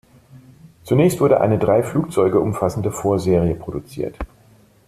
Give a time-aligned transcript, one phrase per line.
[0.81, 4.17] Zunächst wurde eine drei Flugzeuge umfassende Vorserie produziert.